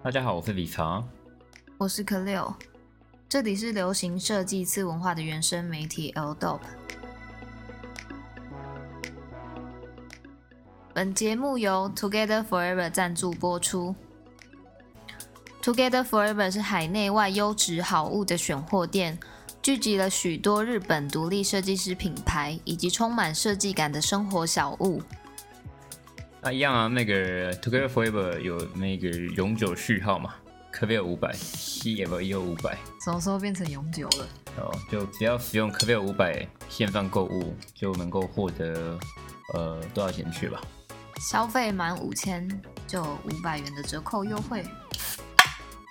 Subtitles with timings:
[0.00, 1.02] 大家好，我是李查。
[1.76, 2.54] 我是可六，
[3.28, 6.60] 这里是流行设计次文化的原生媒体 L Dop。
[10.94, 13.94] 本节目由 Together Forever 赞助播出。
[15.60, 19.18] Together Forever 是海内外优质好物的选货店，
[19.60, 25.02] 聚集了许多日本独立设计师品牌以及充满设计感的生活小物。
[26.40, 30.34] 那一样啊，那个 Together Forever 有那个永久序号嘛？
[30.70, 34.28] 科贝尔五百，C F E O 五百，什么时候变成永久了？
[34.58, 38.98] 哦，就只要使用科贝尔五百线上购物，就能够获得
[39.54, 40.60] 呃多少钱去吧？
[41.20, 42.48] 消费满五千
[42.86, 44.64] 就五百元的折扣优惠，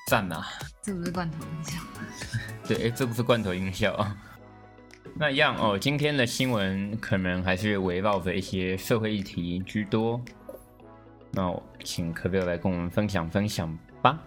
[0.08, 0.48] 赞啊！
[0.82, 1.82] 这不是罐头音效？
[2.66, 4.16] 对，哎，这不是罐头音效啊。
[5.20, 10.22] 那一样哦，今天的新闻可能还是围绕着一些社会议题居多。
[11.32, 11.52] 那
[11.84, 14.24] 请科贝尔来跟我们分享分享吧。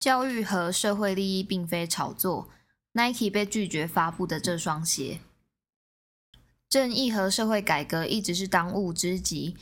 [0.00, 2.48] 教育和社会利益并非炒作。
[2.94, 5.20] Nike 被拒绝发布的这双鞋，
[6.68, 9.56] 正义和社会改革一直是当务之急。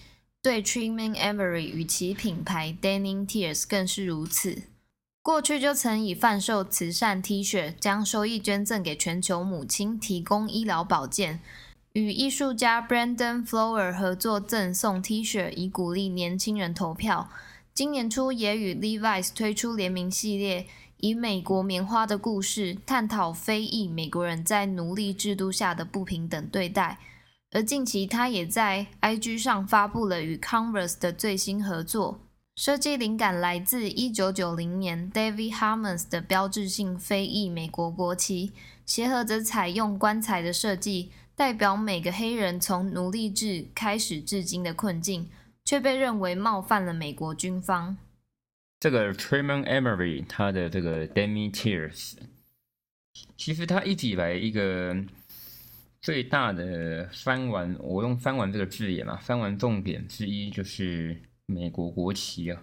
[0.44, 4.64] 对 Truman Emery 与其品牌 Denim Tears 更是如此。
[5.22, 11.38] 过去就曾以贩售慈善 T 恤，将收益捐赠给全球母亲提供医疗保健；
[11.94, 17.30] 与艺术家 Brandon Flower 合作赠送 T 恤，以鼓励年轻人投票。
[17.72, 20.66] 今年初也与 Levi's 推出联名系列，
[20.98, 26.98] 以美国棉花的故事探讨非裔美国人在奴隶制度下的不平等对待。
[27.54, 32.20] 而近期，他也在 IG 上发布了与 Converse 的最新合作，
[32.56, 38.52] 设计灵感来自1990年 David Harmons 的标志性非裔美国国旗，
[38.84, 45.30] 鞋盒则采用棺材的设计，代表每个黑人从奴隶制开始至今的困境。
[45.64, 47.96] 却被认为冒犯了美国军方。
[48.78, 52.16] 这个 Truman Emery 他的这个 Demi Tears，
[53.34, 54.94] 其实他一直以来一个
[56.04, 62.62] 最大的翻完，我用翻完这个字眼嘛，翻完重点之一就是美国国旗啊，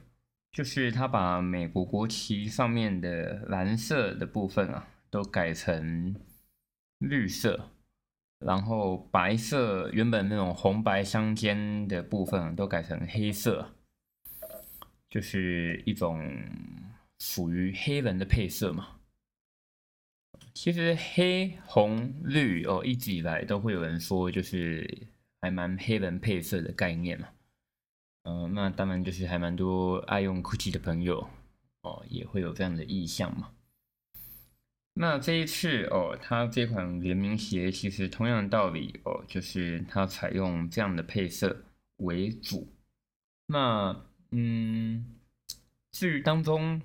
[0.52, 6.16] 就是他把美国国旗上面的蓝色的部分啊，都改成
[7.00, 7.72] 绿色。
[8.46, 13.73] 然后白色原本那种红白相间的部分都改成黑色，
[15.09, 16.23] 就是一种
[17.18, 19.01] 属于黑人的配色嘛。
[20.54, 25.08] 其实黑红绿哦，一直以来都会有人说，就是
[25.40, 27.30] 还蛮黑人配色的概念嘛。
[28.24, 31.28] 嗯，那当然就是还蛮多爱用 GUCCI 的朋友
[31.82, 33.52] 哦，也会有这样的意向嘛。
[34.94, 41.64] 那这一次哦，它这款联名鞋其实同样的道理哦，就是它采用这样的配色
[41.98, 42.72] 为主。
[43.48, 45.18] 那嗯，
[45.92, 46.82] 至于当中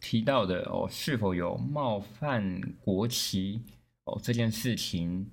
[0.00, 3.62] 提到的哦，是否有冒犯国旗
[4.04, 5.30] 哦这件事情，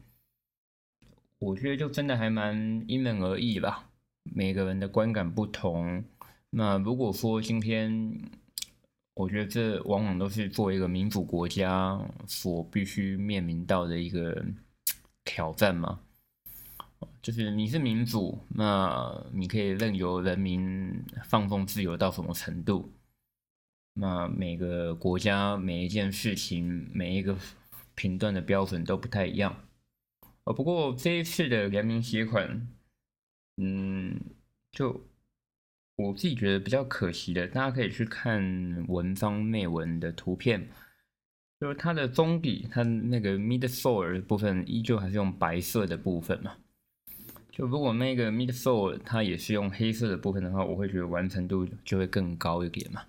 [1.39, 3.89] 我觉得就真的还蛮因人而异吧，
[4.23, 6.03] 每个人的观感不同。
[6.49, 8.19] 那如果说今天，
[9.13, 14.45] 我觉得这往往都是作为一个民主国家所必须面临到的一个
[15.23, 15.99] 挑战嘛。
[17.21, 22.89] 就是你是民主，那你可以任由人民放纵自由到什么程度？
[23.99, 27.37] 那每个国家每一件事情每一个
[27.95, 29.55] 评断的标准都不太一样。
[30.43, 32.67] 呃，不过这一次的联名鞋款，
[33.57, 34.19] 嗯，
[34.71, 35.01] 就。
[35.99, 40.69] 我自己觉得比较可惜的，大家可以去看文章内文的图片，
[41.59, 46.55] 就是它的中底，它那个 midsole 部分依旧还是用白色的部分嘛。
[47.49, 53.01] 就如果那个 midsole 它也是用黑色的部分的话，我会觉得完成度就会更高一点嘛。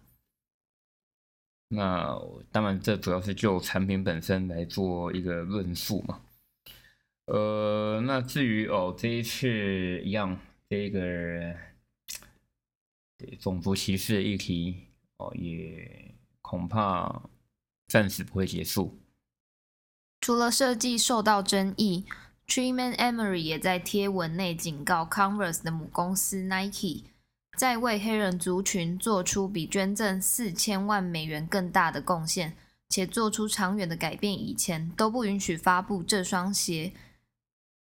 [1.69, 2.19] 那
[2.51, 6.21] 当然，这主要是就产品本身来做一个论述嘛。
[7.27, 10.39] 呃，那至于哦，这一次一样
[10.69, 11.55] 这个。
[13.41, 14.77] 种族歧视的议题
[15.17, 17.29] 哦，也恐怕
[17.89, 18.97] 暂时不会结束。
[20.21, 22.05] 除了设计受到争议
[22.47, 27.07] ，Truman Emery 也在贴文内警告 Converse 的母公司 Nike，
[27.59, 32.55] 在为黑人族群做出比捐赠四千万美元更大的贡献，
[32.89, 36.93] 且做出长远的改变以前，都不允许发布这双鞋。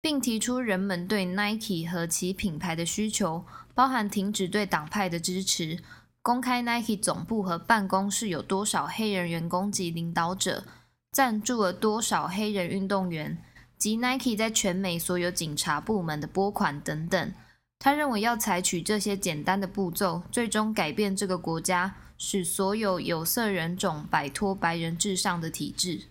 [0.02, 3.46] 并提出人们对 Nike 和其品牌的需求，
[3.76, 5.78] 包含停止对党派的支持，
[6.24, 10.64] 公开 Nike 总部和办公室有多少黑人员工及领导者，
[11.12, 13.38] 赞助了多少黑人运动员，
[13.78, 17.32] 及 Nike 在全美所有警察部门的拨款等等。
[17.80, 26.02] 他认为要采取这些简单的步骤，最终改变这个国家，使所有有色人种摆脱白人至上的体制。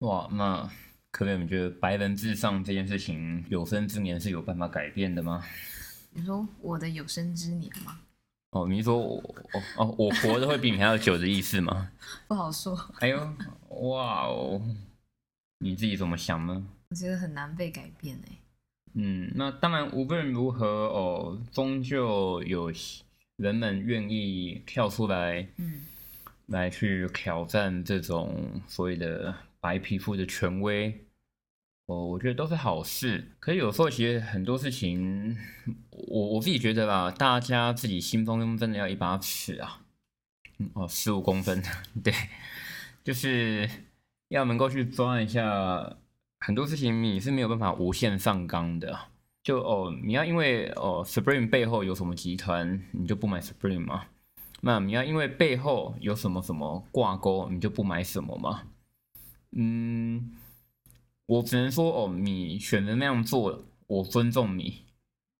[0.00, 0.70] 哇，那
[1.10, 5.42] 可能你觉得白人至上这件事情，有生之年是有办法改变的吗？
[6.10, 8.00] 你说我的有生之年吗？
[8.50, 9.16] 哦，你说我
[9.52, 11.90] 哦哦，我活的会比你还要久的意思吗？
[12.28, 12.78] 不好说。
[13.00, 13.34] 哎呦，
[13.68, 14.60] 哇哦，
[15.58, 16.66] 你自己怎么想呢？
[16.90, 18.38] 我觉得很难被改变哎。
[19.00, 22.72] 嗯，那当然，无论如何哦，终究有
[23.36, 25.82] 人们愿意跳出来，嗯，
[26.46, 30.92] 来去挑战这种所谓的白皮肤的权威。
[31.86, 33.24] 哦，我觉得都是好事。
[33.38, 35.38] 可是有时候其实很多事情，
[35.90, 39.82] 我我自己觉得吧，大家自己心中真的要一把尺啊。
[40.72, 41.62] 哦，十五公分，
[42.02, 42.12] 对，
[43.04, 43.70] 就是
[44.26, 45.96] 要能够去抓一下。
[46.40, 48.98] 很多事情你是没有办法无限上纲的。
[49.42, 54.06] 就哦，你要因为哦，Supreme 背后有什么集团，你就不买 Supreme 吗？
[54.60, 58.64] 那你要因为背后有什么什么挂钩，你就不买什么吗？
[59.52, 60.34] 嗯。
[61.26, 64.84] 我只能说，哦，你选择那样做，我尊重你。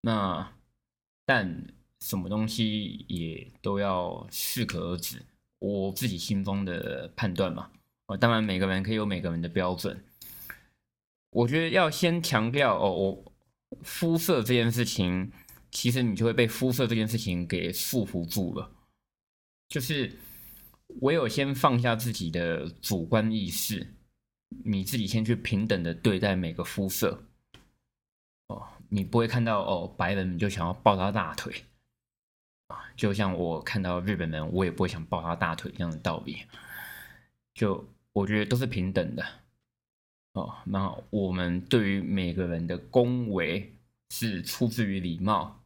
[0.03, 0.53] 那，
[1.25, 1.65] 但
[2.01, 5.23] 什么东西也都要适可而止，
[5.59, 7.71] 我自己心中的判断嘛。
[8.05, 9.99] 哦，当然每个人可以有每个人的标准。
[11.31, 13.33] 我觉得要先强调，哦，
[13.83, 15.31] 肤色这件事情，
[15.71, 18.71] 其实你就会被肤色这件事情给束缚住了。
[19.69, 20.19] 就是
[21.01, 23.95] 唯有先放下自己的主观意识。
[24.65, 27.23] 你自己先去平等的对待每个肤色，
[28.47, 31.53] 哦，你不会看到哦白人你就想要抱他大腿，
[32.69, 36.47] 啊，就像我看到日本人，我也不会想抱他大腿这样的道理，
[37.53, 39.23] 就我觉得都是平等的，
[40.38, 43.73] 哦，那我们对于每个人的恭维
[44.11, 45.61] 是出自于礼貌，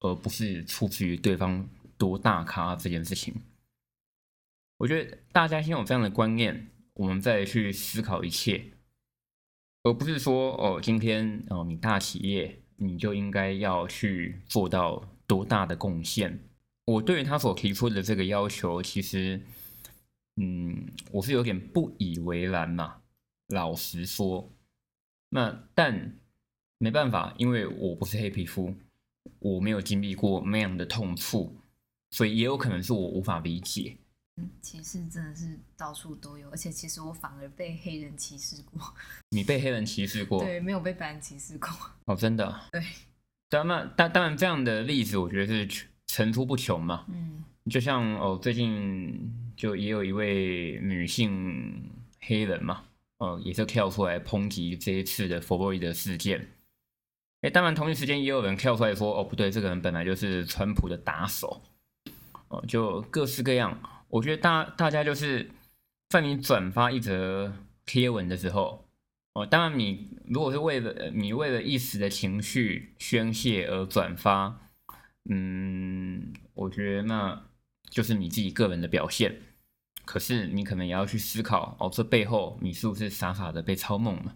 [0.00, 3.34] 而不是出自于对方多大咖这件事情，
[4.76, 6.68] 我觉得大家先有这样的观念。
[6.94, 8.62] 我们再去思考一切，
[9.84, 16.38] 而不是说哦，今天哦，你大企业你就应该要去做到多大的贡献。
[16.84, 19.40] 我对于他所提出的这个要求，其实，
[20.36, 22.99] 嗯，我是有点不以为然嘛。
[23.50, 24.50] 老实说，
[25.28, 26.16] 那但
[26.78, 28.74] 没办法，因为我不是黑皮肤，
[29.38, 31.54] 我没有经历过那样的痛处，
[32.10, 33.96] 所以也有可能是我无法理解。
[34.62, 38.80] 歧视真的是到处都有，而且其实我反而被黑人歧视过。
[39.28, 40.42] 你被黑人歧视过？
[40.42, 41.68] 对，没有被白人歧视过。
[42.06, 42.60] 哦，真的？
[42.72, 42.82] 对。
[43.50, 47.04] 当然，当当然，这样的例子我觉得是层出不穷嘛。
[47.08, 47.44] 嗯。
[47.68, 52.82] 就像哦，最近就也有一位女性黑人嘛，
[53.20, 56.48] 哦，也是跳出来抨击这一次的佛洛伊德事件。
[57.42, 61.62] 哎，当然，同一时间也有人跳出来说，哦，不对，这个人本来就是川普的打手。
[62.48, 63.78] 哦，就各式各样。
[64.08, 65.50] 我觉得大大家就是
[66.08, 67.52] 在你转发一则
[67.84, 68.88] 贴文的时候，
[69.34, 74.58] 哦，当然你如果是为了你为了一时的情绪宣泄而转发，
[75.28, 77.44] 嗯，我觉得那
[77.90, 79.40] 就是你自己个人的表现。
[80.10, 84.34] 可是你可能也要去思考，哦，这背后你是不是傻傻的被操弄了？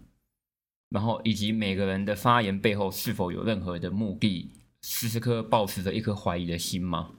[0.87, 4.51] 然后以及每个人的发言背后是否有任何的目的，
[4.81, 7.11] 时时刻保持着一颗怀疑的心吗？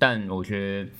[0.00, 0.90] 但我觉得。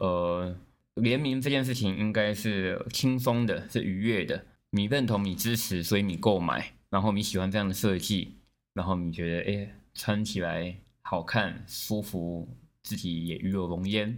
[0.00, 0.56] 呃，
[0.94, 4.46] 联名这件事情应该是轻松的，是愉悦的。
[4.70, 8.36] 你认同，你支持，所以你购买，然后你喜欢这样的设计，
[8.74, 12.48] 然后你觉得哎，穿起来好看、舒服，
[12.84, 14.16] 自己也与有荣焉。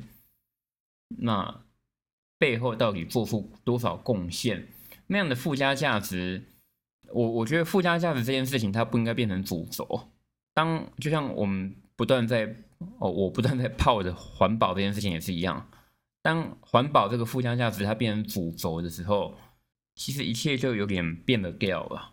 [1.09, 1.62] 那
[2.40, 4.66] 背后到底做出多少贡献？
[5.06, 6.42] 那样的附加价值，
[7.12, 10.09] 我我觉得附加价值这件事情，它不应该变成主轴。
[10.52, 12.56] 当就像我们不断在。
[12.99, 15.68] 哦，我不断在泡着环保这件事情也是一样。
[16.23, 19.35] 当环保这个附加价值它变成主轴的时候，
[19.94, 22.12] 其实一切就有点变了调了。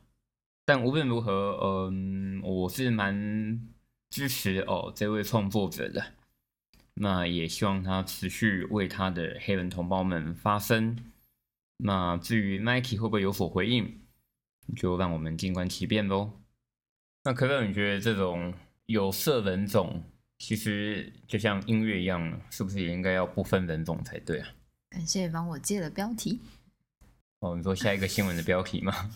[0.65, 3.65] 但无论如何，嗯，我是蛮
[4.10, 6.03] 支持哦这位创作者的。
[7.00, 10.98] 那也希望他持续为他的黑人同胞们发声。
[11.77, 14.01] 那至于 Nike 会不会有所回应，
[14.75, 16.32] 就让我们静观其变喽。
[17.24, 18.54] 那可乐，你觉得这种
[18.88, 20.04] 有色人种？
[20.39, 24.50] 其实就像音乐一样，是不是也应该要不分人种才对啊？
[24.89, 26.39] 感谢帮我借了标题。
[27.39, 29.12] 哦，你说下一个新闻的标题吗？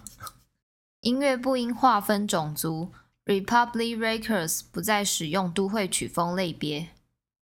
[1.02, 2.92] 音乐不应划分种族
[3.26, 6.90] ，Republic Records 不再使用都会曲风类别。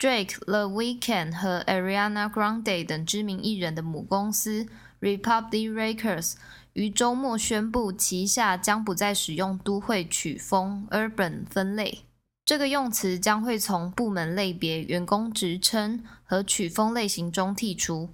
[0.01, 4.65] Drake、The Weeknd 和 Ariana Grande 等知名艺人的母公司
[4.99, 6.33] Republic Records
[6.73, 11.99] 于周末宣布旗下将不再使用都会曲风 （urban） 分类。
[12.43, 18.09] 这个用词将会从部门类别、员工职称和曲风类型中剔除。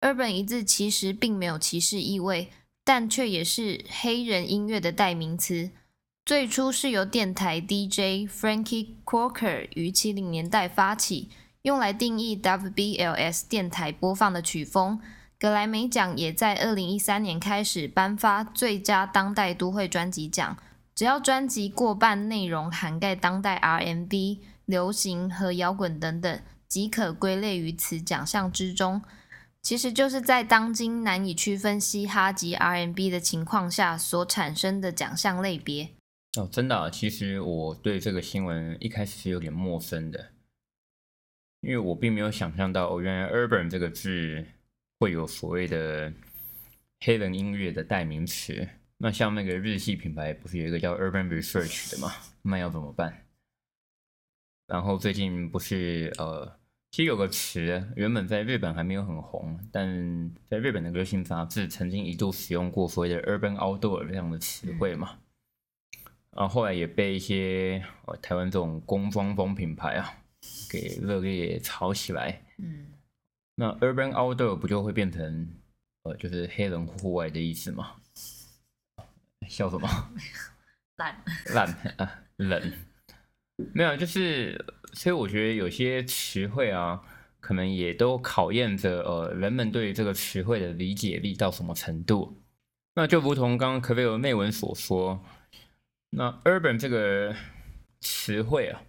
[0.00, 2.48] urban 一字其实并没有歧视意味，
[2.82, 5.70] 但却也是黑人音乐的代名词。
[6.30, 11.28] 最初是由电台 DJ Frankie Corker 于七零年代发起，
[11.62, 15.00] 用来定义 WBLS 电台播放的曲风。
[15.40, 20.56] 格莱美奖也在二零一三年开始颁发最佳当代都会专辑奖。
[20.94, 29.02] 只要专辑过半内容涵盖当代 R&B、流行和摇滚等等，即可归类于此奖项之中。
[29.60, 35.88] 其实就是在当今难以区分嘻哈及 R&B 的情况下所产生的奖项类别。
[36.38, 40.30] 哦，真的，其实我对这个新闻一开始是有点陌生的，
[41.60, 44.46] 因为我并没有想象到，哦，原来 “urban” 这个字
[45.00, 46.12] 会有所谓的
[47.00, 48.68] 黑人音乐的代名词。
[48.98, 52.12] 那像那个日系品牌，不是有一个叫 Urban Research 的吗？
[52.42, 53.26] 那要怎么办？
[54.68, 56.60] 然后最近不是呃，
[56.92, 65.18] 其实有个词原本在日本还没有很红，但在日本的流行杂志曾经一度使用过所谓的 Urban Outdoor 这样的词汇嘛。
[66.36, 70.14] 然后后来也被一些呃台湾这种工装风品牌啊
[70.70, 72.42] 给热烈炒起来。
[72.58, 72.86] 嗯，
[73.56, 75.48] 那 Urban Outdoor 不就会变成
[76.04, 77.96] 呃就是黑人户外的意思吗？
[79.48, 79.88] 笑什么？
[80.96, 82.72] 烂烂啊，冷。
[83.74, 87.02] 没有，就是，所以我觉得有些词汇啊，
[87.40, 92.40] 可能也都考验着呃人们对这个词汇的理解力到什么程度。
[92.94, 95.22] 那就如同刚刚可菲尔内文所说，
[96.10, 97.34] 那 urban 这个
[98.00, 98.82] 词汇啊，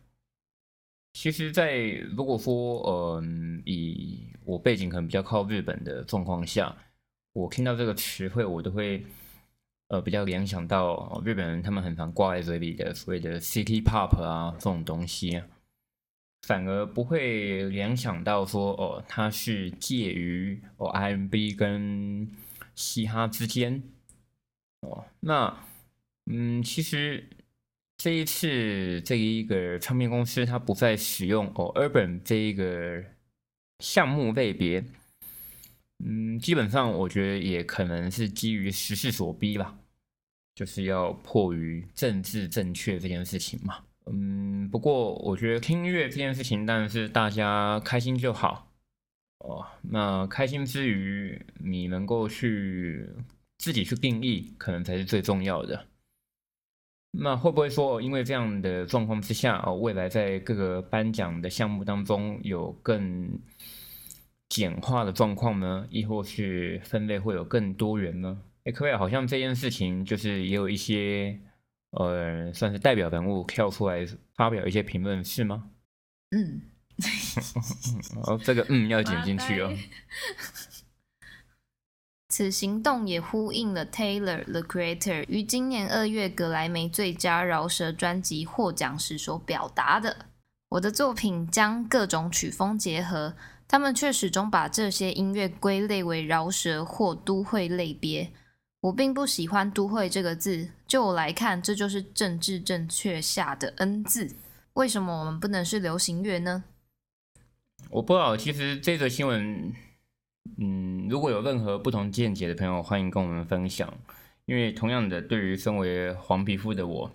[1.14, 6.76] 其实，在如果说嗯以我背景可能比较靠日本的状况下，
[7.34, 9.06] 我听到这个词汇，我都会。
[9.94, 15.44] 呃，比较联想到日本人他们很常挂在嘴里的所谓的 City Pop 啊这种东西，
[16.48, 22.32] 反而不会联想到说哦，它是介于哦 R&B 跟
[22.74, 23.84] 嘻哈之间
[24.80, 25.04] 哦。
[25.20, 25.62] 那
[26.26, 27.28] 嗯，其实
[27.98, 33.04] 这一次这一个唱片公司它不再使用哦 Urban 这一个
[33.80, 34.84] 项目类别，
[36.06, 39.78] 嗯，基本上我觉得也可能是基于时势所逼吧。
[40.54, 48.70] 就是要迫于政治正确这件事情嘛，嗯，不过我觉得听音乐这件事情当然是大家开心就好
[49.40, 49.66] 哦。
[49.82, 53.08] 那开心之余，你能够去
[53.58, 55.88] 自己去定义，可能才是最重要的。
[57.12, 63.30] 那会不会说，因为这样的状况之下，哦，未来在各个颁奖的项目当中有更
[64.48, 65.86] 简化的状况呢？
[65.90, 68.42] 亦或是分类会有更多元呢？
[68.64, 71.38] 哎，可以，好像这件事情就是也有一些，
[71.92, 75.70] 呃，算是代表人物跳出来发表一些评论，是吗？
[76.32, 76.62] 嗯，
[78.24, 79.70] 哦，这个嗯要剪进去哦。
[82.32, 90.28] 此行动也呼应了 Taylor the Creator 于今年二月格莱美最佳饶舌专辑获奖时所表达的
[90.72, 93.36] ：“我的作品将各种曲风结合，
[93.68, 98.32] 他们却始终把这些音乐归类为饶舌或都会类别。”
[98.80, 104.34] 我并不喜欢“都会”这个字，就我来看，这就是政治正确下的 N 字。
[104.74, 106.64] 为什么我们不能是流行乐呢？
[107.90, 108.38] 我不知道。
[108.38, 109.74] 其实这则新闻，
[110.64, 113.92] 嗯，如果有任何不同见解的朋友，欢迎跟我们分享。
[114.46, 117.12] 因为同样的，对于身为黄皮肤的我，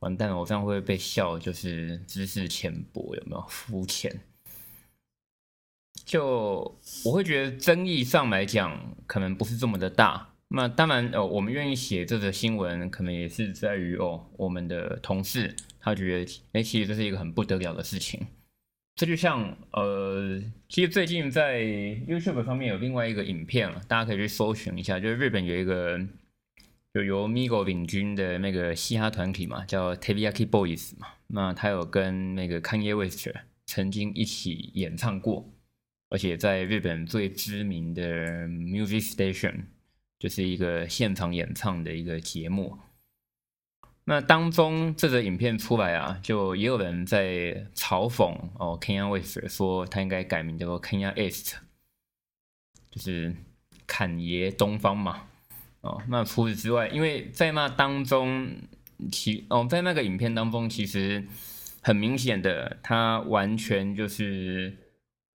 [0.00, 4.20] 完蛋了，我这样会被笑，就是知识浅薄，有没有肤浅？
[6.04, 10.34] 就我会觉得争议上来讲，可能不是这么的大。
[10.48, 18.26] 那当然，呃，我们愿意写这则新闻，可能也是在于哦，我们的同事他觉得，哎，其实这是一个很不得了的事情。
[18.94, 25.98] 这就像，呃，其实最近在 YouTube 上面有另外一个影片，大家可以去搜寻一下，就是日本有一个
[26.94, 31.08] 就由 Migo 领军的那个嘻哈团体嘛，叫 Taiyaki Boys 嘛。
[31.28, 33.28] 那他有跟那个 Kanye West
[33.66, 35.48] 曾经一起演唱过，
[36.10, 39.64] 而且在日本最知名的 Music Station。
[40.18, 42.78] 就是一个现场演唱的一个节目，
[44.04, 51.54] 那当中这则影片出来啊，就也有人在嘲讽哦，Kenya West 说他应该改名叫做 Kenya East，
[52.90, 53.34] 就是
[53.86, 55.28] 侃爷东方嘛。
[55.82, 58.50] 哦，那除此之外，因为在那当中，
[59.10, 61.24] 其哦在那个影片当中，其实
[61.80, 64.76] 很明显的，他完全就是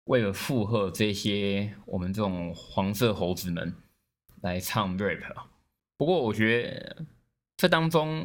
[0.04, 3.74] 为了附和这些我们这种黄色猴子们。
[4.40, 5.34] 来唱 rap，
[5.96, 7.04] 不过我觉得
[7.56, 8.24] 这当中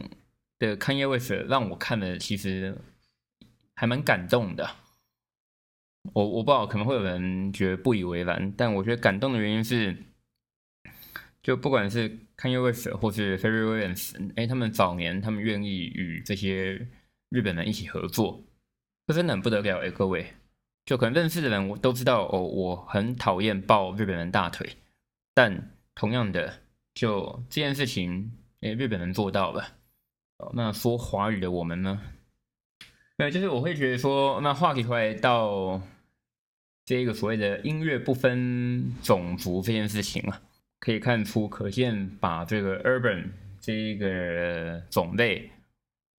[0.60, 2.78] 的 Kanye West 让我看了其实
[3.76, 4.70] 还蛮感动的。
[6.14, 9.96] 我我不知道可能会有人觉得不以为然，但我觉得感动的原因是，
[11.42, 16.88] 就不管是 Kanye West 或是 f e r r y Williams，哎，他们早年他们愿意与这些
[17.30, 18.44] 日本人一起合作，
[19.08, 20.34] 这真的很不得了哎，各位。
[20.86, 24.76] 就可能认识的人我都知道哦，我很讨厌抱日本人大腿，
[25.34, 26.60] 但同样的，
[26.94, 29.78] 就这件事情，哎，日本人做到了。
[30.38, 32.02] 哦，那说华语的我们呢？
[33.18, 35.82] 没有，就是我会觉得说，那话题回来到
[36.86, 40.42] 这个所谓的音乐不分种族这件事情啊，
[40.80, 45.50] 可以看出，可见把这个 urban 这一个种类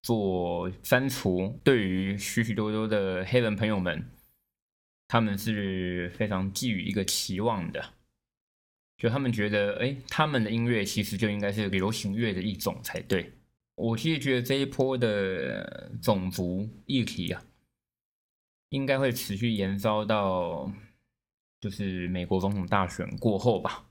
[0.02, 4.04] 做删除，对于许许多多的黑人朋友们。
[5.06, 7.84] 他们是非常寄予一个期望的，
[8.96, 13.30] 就他们觉得，哎，他们的音乐其实就应该是流行乐的一种才对。
[13.74, 17.44] 我其实觉得这一波的种族议题啊，
[18.70, 20.70] 应该会持续延烧到
[21.60, 23.86] 就是美国总统大选过后吧。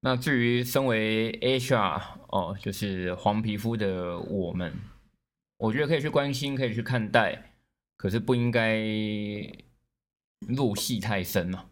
[0.00, 4.72] 那至于身为 HR 哦，就是黄皮肤的我们，
[5.58, 7.54] 我觉得可以去关心，可以去看待，
[7.96, 8.84] 可是不应该。
[10.46, 11.70] 入戏太深了，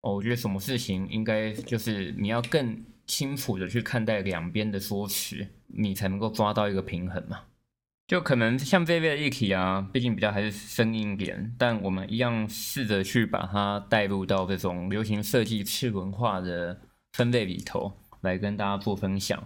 [0.00, 7.42] 哦，我觉得什么事情应该就是你要更清楚的去看待两边的说辞，你才能够抓到一个平衡嘛。
[8.06, 16.80] 就可能像这类的议题啊，毕竟比较还是生硬一点，但我们一样试着去把它带入到这种流行设计次文化的
[17.12, 19.38] 分类里头来跟大家做分享。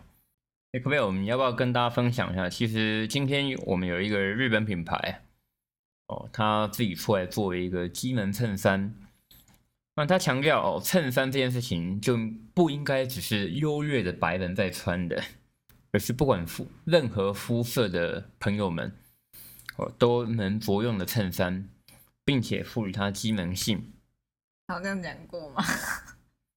[0.73, 0.99] 哎，可不可以？
[0.99, 2.49] 我们要不要跟大家分享一下？
[2.49, 5.23] 其实今天我们有一个日本品牌。
[6.09, 8.93] 哦，他自己出来作为一个机能衬衫，
[9.95, 12.19] 那他强调哦，衬衫这件事情就
[12.53, 15.23] 不应该只是优越的白人在穿的，
[15.93, 18.93] 而是不管肤任何肤色的朋友们
[19.77, 21.69] 哦都能着用的衬衫，
[22.25, 23.93] 并且赋予它机能性。
[24.69, 25.65] 好像讲过吗？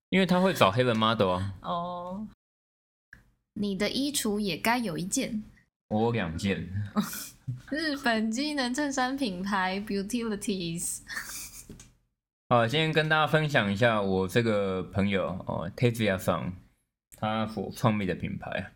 [0.09, 1.55] 因为他会找黑人 model 啊。
[1.61, 2.27] 哦，
[3.53, 5.43] 你的衣橱也该有一件。
[5.87, 6.69] 我两件。
[7.71, 10.99] 日本机能衬衫品牌 Beautilities。
[12.49, 16.53] 好，今天跟大家分享一下我这个朋友哦，Tetsuya 桑
[17.17, 18.71] 他所创立的品牌。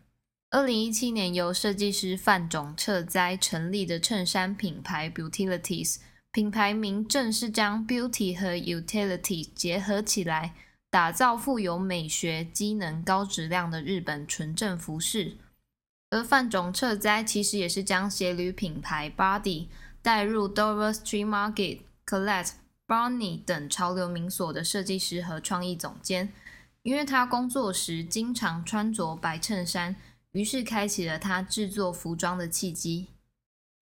[0.50, 5.98] 二零一七年由设计师范种彻哉成立的衬衫品牌 Beautilities，
[6.32, 10.54] 品牌名正是将 Beauty 和 Utility 结合起来，
[10.88, 15.36] 打造富有美学、机能、高质量的日本纯正服饰。
[16.08, 19.66] 而范种彻哉其实也是将鞋履品牌 Body
[20.00, 22.52] 带入 Dover Street Market、Collect、
[22.86, 26.32] Barney 等潮流名所的设计师和创意总监，
[26.84, 29.94] 因为他工作时经常穿着白衬衫，
[30.32, 33.08] 于是开启了他制作服装的契机。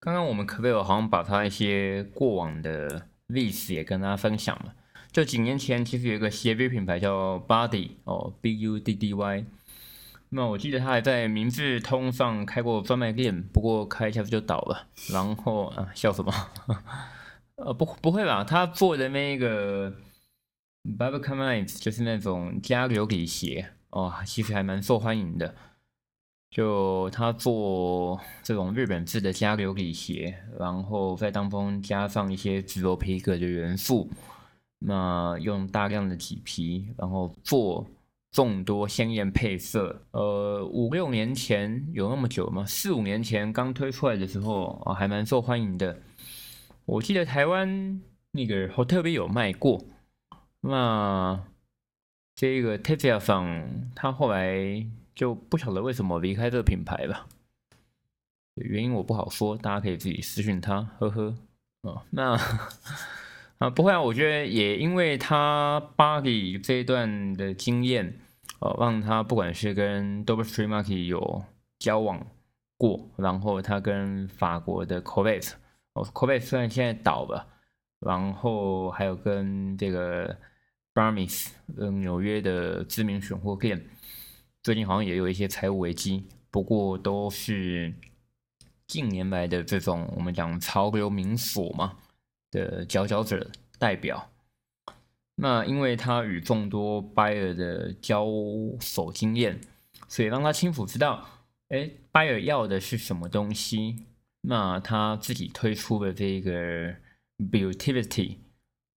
[0.00, 4.74] 刚刚我们可不可以好像把他一些过往的历史也跟大家分享了？
[5.12, 9.44] 就几年前其实有一个鞋履品牌叫 Body 哦，B U D D Y。
[10.30, 14.88] 那我记得他还在明治通上开过专卖店，不过开一下子就倒了。
[15.10, 16.32] 然后啊，笑什么？
[17.56, 18.42] 呃，不，不会吧？
[18.42, 19.90] 他做的那一个
[20.82, 25.54] b a b b l e c a m i n s 就是那种加流底鞋哦，其实还蛮受欢迎的。
[26.52, 34.08] 就他做这种日本制的加流底鞋，然后在当中加上一些植鞣皮革的元素，
[34.78, 37.84] 那用大量的麂皮，然后做。
[38.34, 42.64] 众多鲜艳配色，呃，五六年前有那么久吗？
[42.64, 45.98] 四五年前刚推出来的时候啊，还蛮受欢迎的。
[46.86, 49.84] 我记得台湾那个好特别有卖过。
[50.62, 51.44] 那
[52.34, 54.82] 这个 t e t a 上，他后来
[55.14, 57.26] 就不晓得为什么离开这个品牌了，
[58.56, 61.34] 原因我不好说，大家可以自己私讯他，呵呵。
[61.82, 62.38] 哦，那。
[63.58, 68.18] 啊，不会啊，我觉得也因为他巴黎这一段的经验，
[68.58, 71.44] 呃，让他不管是跟 Dover Street Market 有
[71.78, 72.26] 交往
[72.76, 75.54] 过，然后他跟法国的 c o v e t
[75.92, 77.46] 哦 c o v e t t 虽然现在倒了，
[78.00, 80.36] 然后还有跟这个
[80.92, 83.80] Barmis，嗯，纽约的知名选货店，
[84.62, 87.92] 最近好像也有一些财务危机，不过都是
[88.86, 91.98] 近年来的这种我们讲潮流名所嘛。
[92.52, 94.30] 的佼佼者代表，
[95.36, 98.26] 那因为他与众多 buyer 的交
[98.78, 99.58] 手经验，
[100.06, 101.26] 所以让他清楚知道，
[101.70, 104.04] 哎，buyer 要的是什么东西。
[104.42, 106.94] 那他自己推出的这个
[107.38, 108.36] beauty，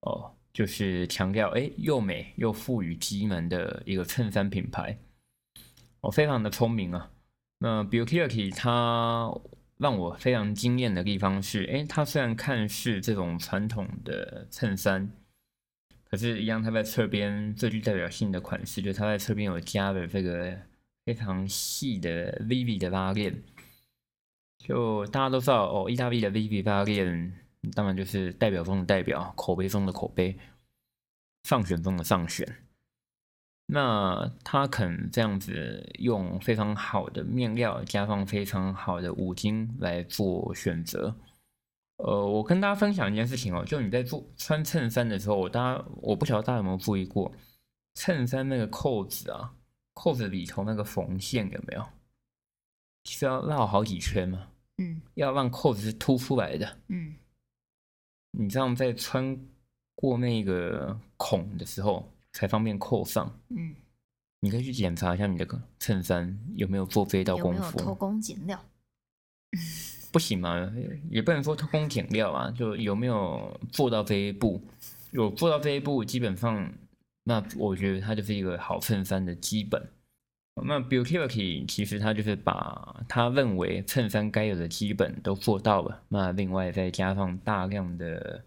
[0.01, 4.97] 哦，就是强调哎又美又富予机能的一个衬衫品牌。
[6.05, 7.11] 哦，非常的聪明啊。
[7.57, 9.33] 那 b i l l k i r k y 它
[9.77, 15.09] 让我非常惊艳的地方是，诶，它虽然看似这种传统的衬衫，
[16.07, 20.55] 可是，一样它在侧边最具代表性的款式，就是它在侧边有加了这个
[21.05, 23.41] 非常细的 Viv 的拉链。
[24.59, 27.33] 就大家都知道哦，意大利的 Viv 拉链，
[27.73, 30.37] 当然就是代表中的代表，口碑中的口碑，
[31.43, 32.47] 上选中的上选。
[33.67, 41.15] 那他肯这样子用非常好的面料，加上非常好的五金来做选择。
[41.97, 47.33] 呃，我跟大家分享一件事情哦，就你在做穿衬衫的时候，大家我不晓得大家有没有注意过，
[47.95, 49.51] 衬衫那个扣子啊，
[49.95, 51.83] 扣子里头那个缝线有没有？
[53.03, 54.47] 其实要绕好几圈嘛，
[54.77, 57.15] 嗯，要让扣子是凸出来的，嗯，
[58.31, 59.39] 你这样在穿
[59.95, 62.11] 过那个孔的时候。
[62.35, 63.39] 才方便扣上。
[63.47, 63.73] 嗯，
[64.41, 65.47] 你可以去检查一下你的
[65.79, 67.79] 衬衫有没有做这一道功夫。
[67.79, 68.61] 偷工减料？
[70.11, 70.69] 不行嘛，
[71.09, 74.61] 也不能说偷工减料啊，就有没有做到这一步？
[75.11, 76.73] 有做到这一步，基本上，
[77.23, 79.81] 那我觉得它就是一个好衬衫的基本。
[80.61, 88.43] 那 Beauty 其实它就是把他认为衬衫该有的基本都做到了，那另外再加上大量的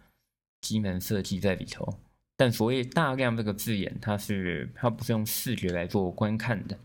[0.61, 1.99] 机能设计在里头。
[2.39, 6.79] 但所谓大量这个字眼，它是它不是用视觉来做观看的，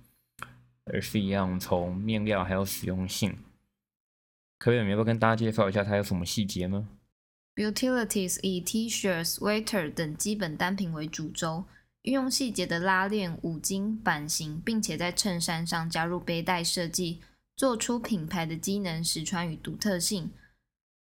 [0.85, 3.37] 而是一样从面料还有使用性。
[4.57, 6.89] 可以，要不要跟大家介绍一下它有什么细节吗
[7.55, 11.65] ？Utilities 以 T-shirt、sweater 等基本单品为主轴，
[12.01, 17.21] 运用细节的拉链、五金、版型，并且在衬衫上加入背带设计，
[17.55, 20.31] 做出品牌的机能、实穿与独特性。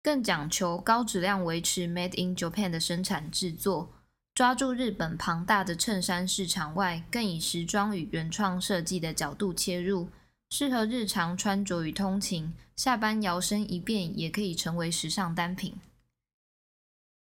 [0.03, 3.95] 更讲求高质量，维持 Made in Japan 的生产制作。
[4.35, 10.09] 抓住日本庞大的衬衫市场外，更以时装与原创设计的角度切入，
[10.49, 15.75] 适合日常穿着与通勤，下班摇身一变也可以成为时尚单品。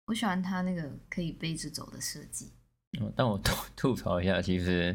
[0.05, 2.51] 我喜欢它那个可以背着走的设计。
[3.17, 4.95] 但我吐吐槽一下，其实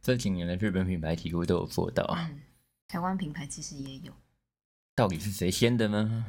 [0.00, 2.30] 这几年的日本品牌几乎都有做到啊。
[2.88, 4.10] 台湾品牌其实也有。
[4.94, 6.24] 到底是谁先的呢？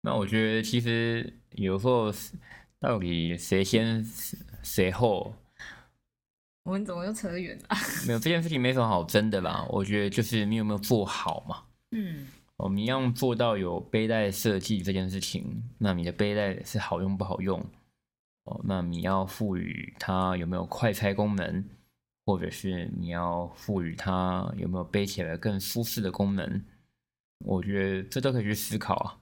[0.00, 2.12] 那我觉得其实有时候。
[2.80, 4.02] 到底谁先
[4.62, 5.34] 谁后？
[6.62, 7.76] 我们怎么又扯远了？
[8.06, 9.66] 没有这件事情没什么好争的啦。
[9.68, 11.62] 我觉得就是你有没有做好嘛。
[11.90, 17.60] 嗯，我们要做到有背带设计这件事情，那你的背带是好用不好用？
[18.44, 21.64] 哦，那你要赋予它有没有快拆功能，
[22.24, 26.64] 或者是你要赋予它有没有背起来更舒适的功能？
[27.44, 29.18] 我觉得这都可以去思考啊。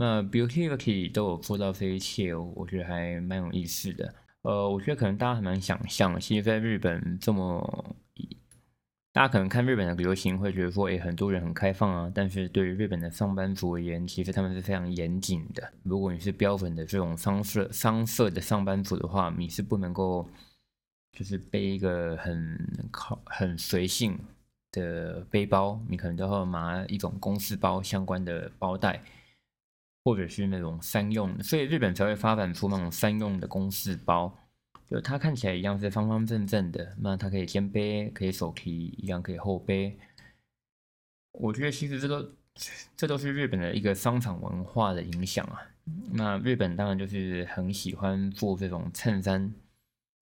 [0.00, 4.14] 那 Beauty 都有做到这一切，我觉得还蛮有意思的。
[4.42, 7.96] 呃，我觉得可能大家很难想象，其实在日本这么，
[9.12, 12.12] 大家可能看日本的流行会觉得说，诶，很多人很开放啊。
[12.14, 15.68] 但是对于日本的上班族而言，其实他们是非常严谨的。
[15.82, 20.28] 如果你是标准的这种商社商社的上班族的话，你是不能够
[21.10, 24.16] 就是背一个很靠很随性
[24.70, 29.02] 的背包，你可能都要拿一种公司包相关的包袋。
[30.08, 34.34] 或者是那种三用，所以日本才会发展出那种三用的公事包，
[34.88, 39.98] 就它看起来一样是方方正正的，那它可以肩背，可以手提，一样可以后背。
[41.32, 42.26] 我觉得其实这都
[42.96, 45.60] 这都是日本的一个商场文化的影响啊。
[46.12, 49.52] 那日本当然就是很喜欢做这种衬衫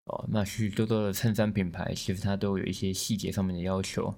[0.04, 4.14] 哦，那许许多多的衬衫品牌其实它都有一些细节上面的要求。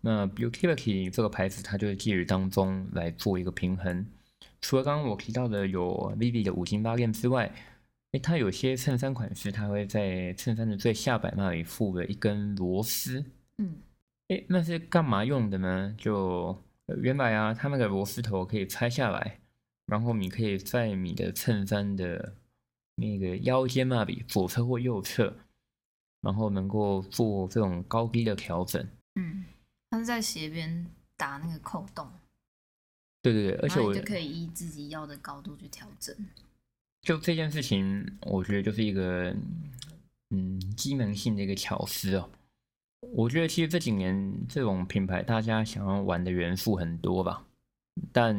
[0.00, 4.04] 那 Beauty 这个牌子，它就是介于当中来做一个平衡。
[4.64, 7.52] 除了刚刚我提到的有 Vivi 的五金拉链之外，
[8.12, 13.22] 诶，它有些衬衫款式，它会在衬衫的最下摆那里附了一根螺丝。
[13.58, 13.76] 嗯，
[14.28, 15.94] 诶，那是干嘛用的呢？
[15.98, 16.58] 就
[17.02, 19.38] 原来啊，它那个螺丝头可以拆下来，
[19.84, 22.34] 然后你可以在你的衬衫的
[22.94, 25.36] 那个腰间那里，左侧或右侧，
[26.22, 28.82] 然后能够做这种高低的调整。
[29.16, 29.44] 嗯，
[29.90, 30.86] 它是在斜边
[31.18, 32.10] 打那个扣洞。
[33.24, 36.14] 对对对，而且我就可以依自己要的高度去调整。
[37.00, 39.34] 就这件事情，我觉得就是一个
[40.28, 42.28] 嗯机能性的一个巧思哦。
[43.14, 47.42] 我觉得其实这几年这种品牌大家想要玩的元素很多吧，
[48.12, 48.36] 但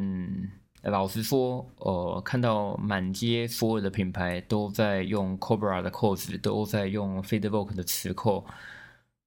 [0.83, 8.45] 老实说，呃，看到满街所有的品牌都在用 Cobra 的扣子，都在用 Vogue 的磁扣，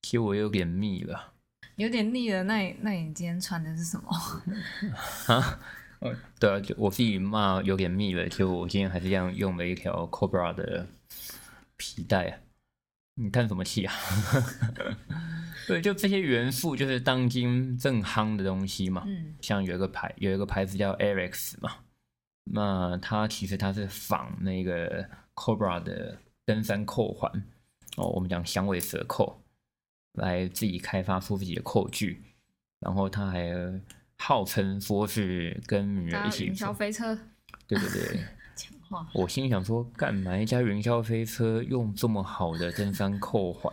[0.03, 1.33] 其实我有点腻了。
[1.79, 4.11] 有点腻了，那那你今天穿的是什么？
[5.27, 5.59] 啊，
[6.41, 10.87] 对啊，就我自己骂有点腻了，就我今天还是这样用了一条 Cobra 的
[11.77, 12.41] 皮带。
[13.15, 13.95] 你叹什么气啊？
[15.69, 19.05] 对，就这些元素就是当今正夯的东西嘛。
[19.07, 21.77] 嗯像有一个牌，有一个牌子叫 Arex 嘛，
[22.45, 27.31] 那它其实它是仿那个 Cobra 的登山扣环
[27.97, 29.41] 哦，我们讲响尾蛇扣，
[30.15, 32.23] 来自己开发出自己的扣具，
[32.81, 33.53] 然后他还
[34.17, 37.15] 号称说是跟女儿一起搭云霄飞车
[37.67, 38.21] 对对对，
[39.13, 43.73] 我心里想说，干嘛一家云霄飞车用这么好的登山扣环？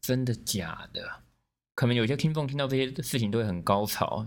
[0.00, 1.02] 真的假的？
[1.74, 4.26] 可能有些听众听到这些事情都会很高潮，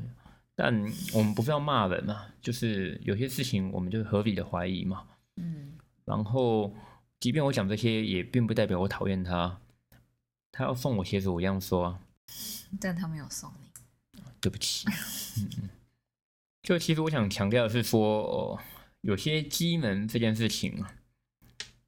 [0.56, 0.74] 但
[1.14, 5.04] 我们不是要骂人嘛，就是有些事情我们就是合理的怀疑嘛。
[5.36, 5.74] 嗯
[6.06, 6.74] 然后，
[7.20, 9.58] 即便我讲这些，也并不代表我讨厌他。
[10.54, 12.00] 他要送我鞋子，我一样说啊，
[12.80, 14.88] 但他没有送你，对不起。
[15.38, 15.70] 嗯嗯，
[16.62, 18.60] 就其实我想强调的是说，哦
[19.02, 20.94] 有些机门这件事情啊，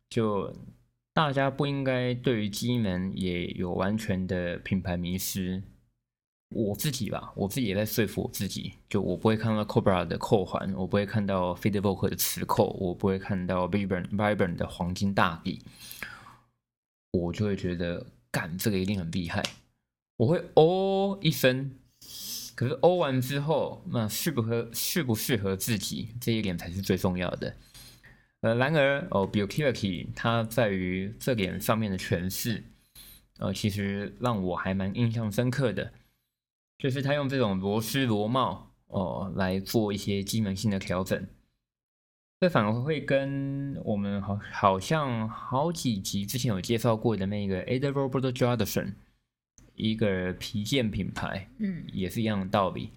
[0.09, 0.51] 就
[1.13, 5.61] 大家不应该对于机门也有完全的品牌迷失。
[6.49, 15.61] 我自己吧，我自己也在说服我自己，就我不会看到 Cobra 的扣环，我不会看到 f a d e v o k 的磁扣，我不会看到 Vibram Vibram 的黄金大底，
[17.11, 19.41] 我就会觉得干这个一定很厉害，
[20.17, 21.71] 我会哦一声，
[22.53, 27.55] 可是哦完之后，那适不合适不适合自己这一点才是最重要的。
[28.41, 32.61] 呃，然而哦 b i o k i r k i 它在于这点上面的诠释，
[33.37, 35.93] 呃，其实让我还蛮印象深刻的，
[36.77, 41.25] 就是他用这种螺丝螺帽哦来做一些机能性的调整。
[42.39, 48.93] 这反而会跟我们好好像好几集之前有介绍过的那个 Ada Robert Jordison
[49.75, 52.91] 一个皮件品牌，嗯也是一样的道理。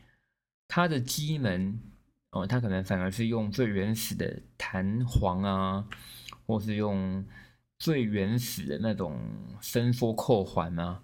[0.67, 1.81] 它的机门
[2.31, 5.89] 哦，它可能反而是用最原始的弹簧啊，
[6.47, 7.25] 或是用
[7.79, 9.19] 最原始的那种
[9.61, 11.03] 伸缩扣环啊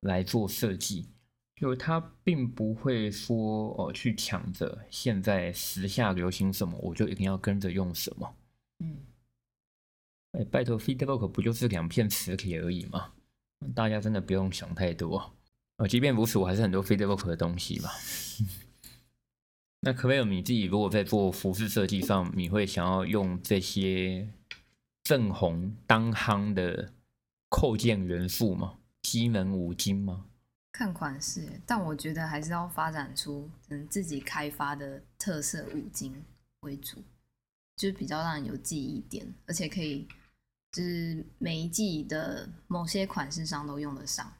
[0.00, 1.06] 来做设计。
[1.60, 8.36] 就他并不会说哦，去抢着现在时下流行什么，我就一定要跟着用什么。
[8.78, 8.96] 嗯，
[10.32, 13.12] 哎，拜托，feedback 不就是两片磁铁而已吗？
[13.74, 15.34] 大家真的不用想太多。
[15.78, 17.90] 呃，即便如此，我还是很多 feedback 的东西嘛。
[19.82, 24.28] 那可不可以你自己如果在做服饰设计上，你会想要用这些
[25.02, 26.92] 正红当夯的
[27.48, 28.78] 扣件元素吗？
[29.02, 30.26] 机门五金吗？
[30.78, 36.24] 看款式，但我觉得还是要发展出嗯自己开发的特色五金
[36.60, 37.02] 为主，
[37.74, 40.06] 就是比较让人有记忆点，而且可以
[40.70, 44.32] 就是每一季的某些款式上都用得上，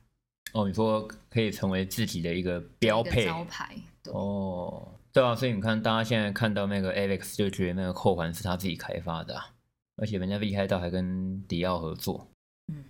[0.52, 3.74] 哦，你说可以成为自己的一个标配招牌。
[4.00, 9.44] 对，哦，对啊，所以你看，大家现在看到那个 Alex 就觉得那个扣环是他自己开发的、啊，
[9.96, 12.28] 而且人家厉害到还跟迪奥合作，
[12.68, 12.84] 嗯，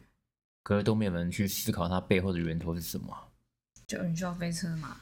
[0.63, 3.25] 可是都没有人去思考它背后的源头是什么。
[3.89, 5.01] 就你需要飞车嘛，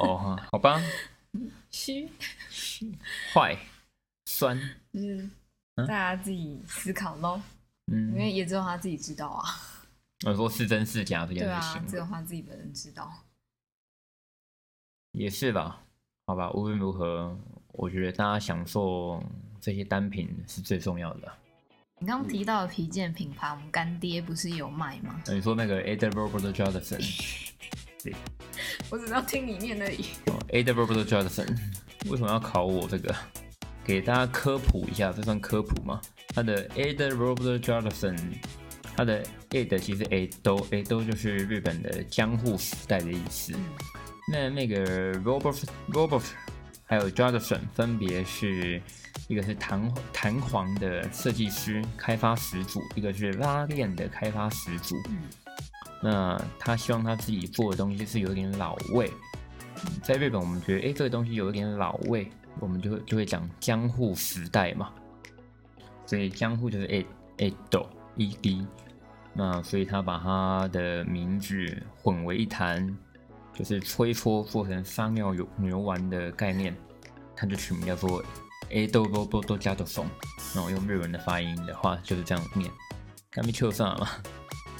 [0.00, 0.80] 哦，好吧，
[1.70, 2.08] 虚
[3.32, 3.56] 坏、
[4.24, 4.58] 酸，
[4.92, 5.28] 就是
[5.74, 7.40] 嗯大家自己思考咯，
[7.84, 9.44] 因嗯，为也只有他自己知道啊。
[10.24, 13.12] 我说是真是假这件对啊事情，，只有他自己本人知道。
[15.12, 15.82] 也是吧？
[16.26, 19.22] 好吧，无论如何，我觉得大家享受
[19.60, 21.30] 这些单品是最重要的。
[21.98, 25.22] 你刚刚提到的皮件品牌，我们干爹不是有卖吗？
[25.26, 26.40] 你说那个 Ada Robert
[28.90, 30.04] 我只知道听里面而已。
[30.26, 31.56] 哦，Ada Robert Jordison
[32.08, 33.14] 为什么要考我这个？
[33.84, 36.00] 给大家科普一下，这算科普吗？
[36.34, 38.18] 他的 Ada Robert Jordison，
[38.96, 43.52] 他的 Ada 其实 Ado Ado 就是日本的江户时代的意思。
[43.54, 43.64] 嗯
[44.28, 46.24] 那那个 Robert Robert
[46.84, 48.82] 还有 Jordison 分别是
[49.28, 54.96] 一个是弹弹簧的设计师开发始祖，一个是拉链的开发始祖。
[55.08, 55.22] 嗯
[56.02, 59.10] 那他希望他自己做的东西是有点老味。
[60.02, 62.30] 在日本，我们觉得哎、诶这个东西有一点老味，
[62.60, 64.90] 我们就会就会讲江户时代嘛。
[66.06, 67.06] 所以江户就是 A
[67.38, 68.66] A D E D，
[69.34, 71.54] 那所以他把他的名字
[72.02, 72.96] 混为一谈，
[73.52, 76.74] 就是吹搓做成撒尿牛牛丸的概念，
[77.34, 78.24] 他就取名叫做
[78.70, 80.06] A D O B O 加的松。
[80.54, 82.70] 那我用日文的发音的话就是这样念，
[83.30, 84.08] 干咪秋上嘛。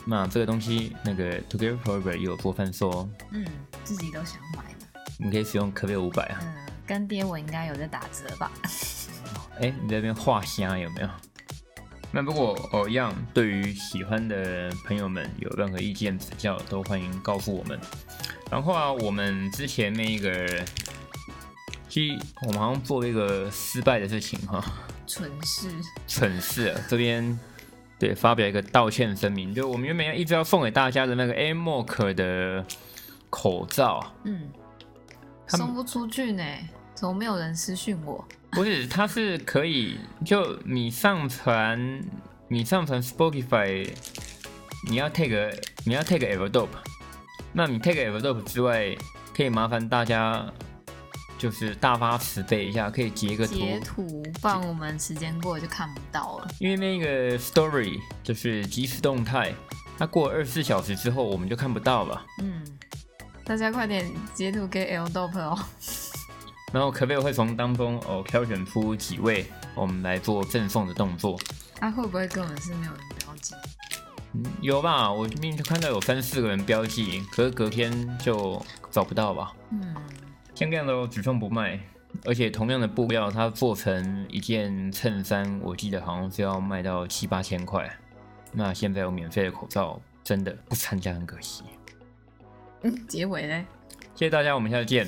[0.09, 3.45] 那这个东西，那个 Together Forever 也有做贩售哦，嗯，
[3.83, 5.03] 自己都想买的。
[5.19, 6.39] 你可以使用可乐五百啊。
[6.43, 8.51] 嗯，干爹我应该有在打折吧？
[9.61, 11.09] 哎，你在那边画虾有没有？
[12.13, 17.79] 那如果哦一样，对于喜欢的朋友们有任何意见指教，都欢迎告诉我们。
[18.49, 20.47] 然后啊，我们之前那个，
[21.89, 24.65] 其实我们好像做了一个失败的事情哈，
[25.07, 25.69] 蠢事。
[26.07, 26.81] 蠢事啊。
[26.89, 27.37] 这边
[27.99, 32.65] 对，发表一个道歉声明，就我们原本要一直要送给大家的那个 a m o k 的
[33.31, 34.51] 口罩，嗯，
[35.47, 36.45] 送不出去呢，
[36.95, 38.23] 怎么没有人私讯我？
[38.51, 42.03] 不是，它是可以，就你上传，
[42.49, 43.89] 你上传 Spotify，
[44.89, 45.53] 你要 take
[45.85, 46.69] 你要 take AirDrop，
[47.53, 48.95] 那你 take AirDrop 之外，
[49.35, 50.47] 可以麻烦大家
[51.39, 56.49] 就是大发慈悲一下，可以截个图，截图，不然我们时间过了就看不到了。
[56.59, 59.55] 因为那个 Story 就是即时动态，
[59.99, 62.25] 它过二十四小时之后我们就看不到了。
[62.43, 62.63] 嗯，
[63.45, 65.59] 大家快点截图给 L Dope 哦。
[66.73, 71.39] 然后可贝会从当中哦挑选出几位，我们来做赠送的动作。
[71.79, 73.55] 他、会不会根本是没有人标记？
[74.33, 75.11] 嗯，有吧？
[75.11, 79.53] 我明明就看到有三四个人标记，可是隔天就找不到吧？
[79.71, 79.95] 嗯，
[80.57, 81.79] 像这样的只送不卖，
[82.25, 87.87] 而且同样的布料，它做成一件衬衫，我记得好像是要卖到七八千块。
[88.53, 91.63] 那现在有免费的口罩，真的不参加很可惜。
[92.81, 93.67] 嗯，结尾嘞。
[94.15, 95.07] 谢谢大家，我们下次见。